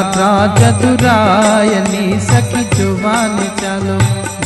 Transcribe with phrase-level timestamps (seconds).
[0.00, 3.96] यात्रा चतुरायनी सखी ज़ुबान चालो।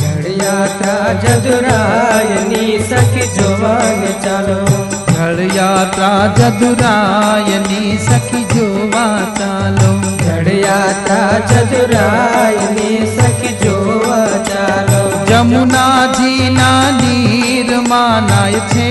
[0.01, 4.57] घड़ यात्रा जदुरायनी सखी ज़ुबान चालो।
[5.15, 9.05] घर यात्रा चतुरायनी सखी जुबा
[9.37, 9.93] चालो।
[10.25, 15.87] घड़ यात्रा जदुरायनी सखी जुबा चालो। जमुना
[16.17, 18.89] जी ना नीर मानाय छे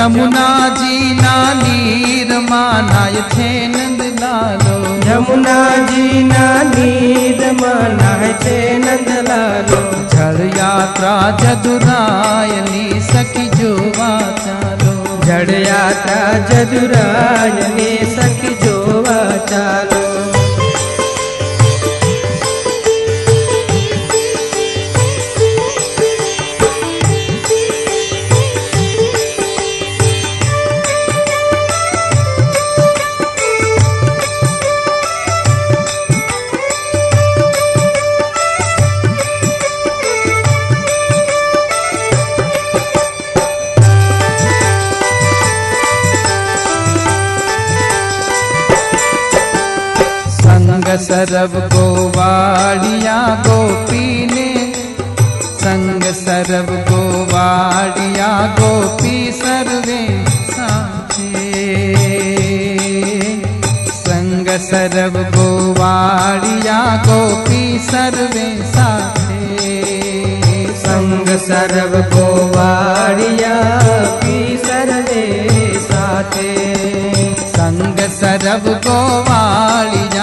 [0.00, 4.76] जमुना जी ना नीर मानाय छे नंद लालो।
[5.08, 5.56] यमुना
[5.90, 9.80] जी नानी नीर मानाय छे नंद लालो।
[10.14, 11.12] जड़ यात्रा
[11.42, 13.72] चतुरायनी सखी जो
[14.40, 14.94] चालो
[15.26, 15.50] जड़
[51.10, 53.16] सरब गोवाड़िया
[53.46, 54.50] गोपी ने
[55.62, 59.98] संग सरब गोवाड़िया गोपी सर्वे
[60.50, 61.46] साथे
[63.96, 66.78] संग सरब गोवाड़िया
[67.08, 69.28] गोपी सर्वे साथे
[70.84, 73.54] संग सर्व गोवाड़िया
[74.22, 75.24] पी सर्वे
[75.88, 76.48] साथे
[77.56, 80.19] संग सरब गोवाड़िया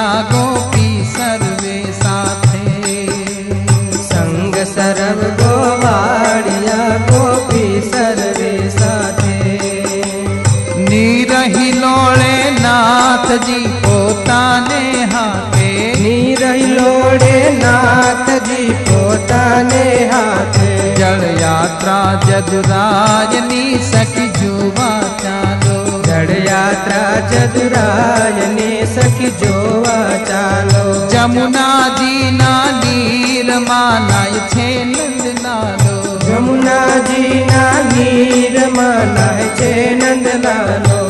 [13.48, 15.70] जी। पोताने हाथे।
[16.02, 21.98] नीरही लोड़े नाथ जी पोताने हाथे। जल यात्रा
[22.28, 24.90] जदुराजनी सखी जुवा
[25.24, 29.98] चालो जड़ यात्रा जदुरायने सखी जोवा
[30.30, 31.68] चालो जमुना
[32.00, 32.54] जी ना
[32.84, 35.98] नीर मानाय छे नंद लालो
[36.32, 36.80] यमुना
[37.10, 39.28] जी ना नीर माना
[39.60, 41.07] छे नंद लालो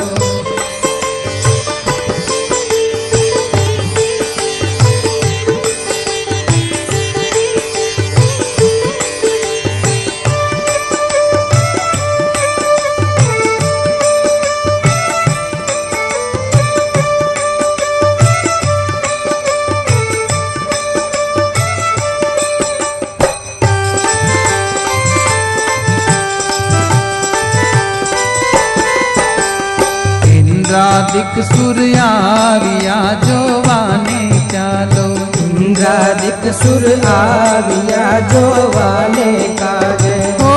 [30.77, 34.19] इंद्रादिक सूर्यारिया जोवाने
[34.51, 35.05] चालो
[35.43, 40.53] इंद्रादिक सुर आविया जोवाने काजे ओ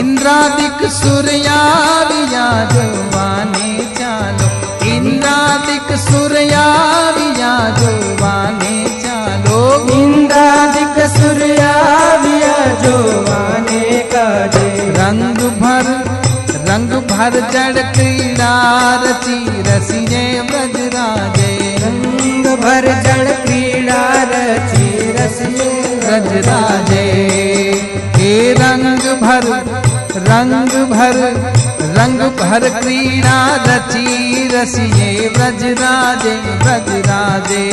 [0.00, 1.29] इंद्रादिक सूर्यारिया
[17.30, 18.52] भर जड़ क्रीड़ा
[19.02, 19.36] रची
[19.66, 21.50] रसिए ब्रजराजे
[21.82, 24.00] रंग भर जड़ क्रीड़ा
[24.30, 25.68] रची रसिए
[26.04, 27.04] ब्रजराजे
[28.16, 29.46] हे रंग भर
[30.30, 31.18] रंग भर
[31.98, 36.34] रंग भर क्रीड़ा रची रसिए ब्रजराजे
[36.64, 37.66] ब्रजराजे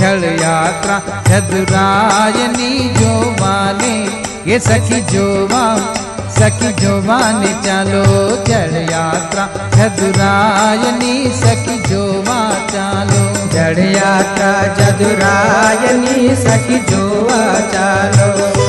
[0.00, 0.98] जल यात्रा
[1.28, 3.96] चतुरायनी जो माने
[4.46, 5.76] ये सखी जोवा,
[6.28, 8.04] सखी जोवाने चलो
[8.44, 9.44] जड़ यात्रा।
[9.76, 12.38] जदुरायनी सखी जोवा,
[12.72, 13.22] चालो
[13.52, 18.61] जड़ यात्रा। जदुरायनी सखी जोवा, चालो।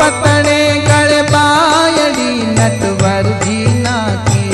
[0.00, 3.96] पतने गणबायणी नटवर जीना
[4.28, 4.46] की।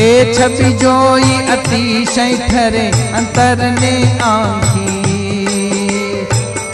[0.00, 2.86] ए छपी जोई अतिशय थरे
[3.18, 4.92] अंतर ने आखी।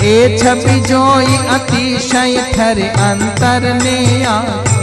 [0.07, 4.79] ए छपी जोई अतिशय थरे अंतर ने आखी।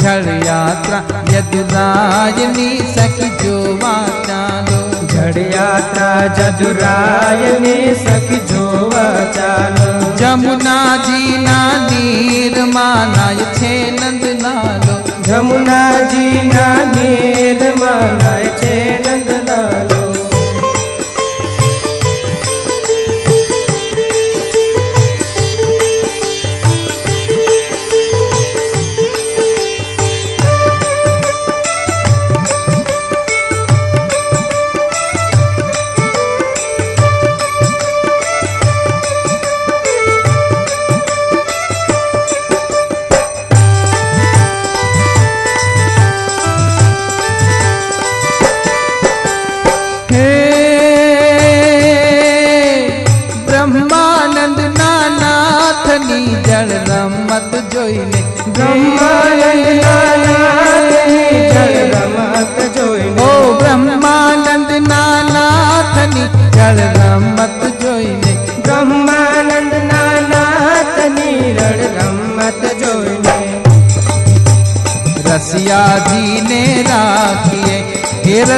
[0.00, 0.98] झड़ यात्रा
[1.30, 7.76] यदुराजनी सखी जो वाचालो झड़ यात्रा जदुराय ने
[10.34, 13.26] जमुना जी नीर माना
[13.58, 14.96] छे नंद लालो।
[15.26, 16.26] जमुना जी
[16.94, 19.03] नीर मानाय छे नंद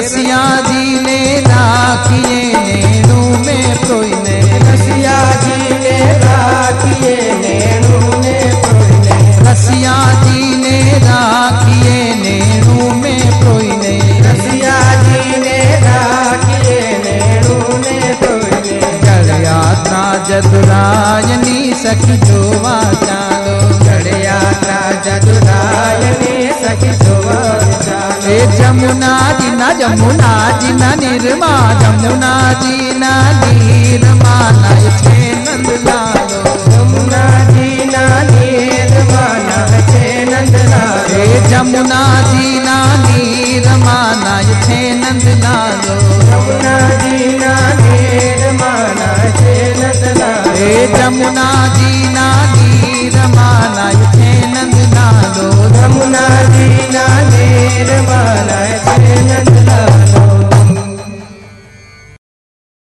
[0.07, 4.37] रसिया जी ने राखिए नैनू में कोई ने
[4.67, 5.95] रसिया जी ने
[6.25, 9.17] राखिए नैनू में कोई ने
[9.51, 10.77] रसिया जी ने
[11.07, 13.95] राखिए नैनू में कोई ने
[14.27, 24.09] रसिया जी ने राखिए नैनू में कोई ने चढ़ यात्रा जदुरायनी सखी जोवा चालो। चढ़
[24.25, 27.43] यात्रा जदुरायनी सखी जोवा
[27.85, 28.05] चालो।
[28.57, 29.06] जमुना
[29.87, 31.51] जमुना जी ना निर्मा
[31.83, 33.13] जमुना जी ना
[33.43, 34.91] निर्मा नाय